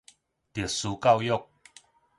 [0.51, 1.31] 特殊教育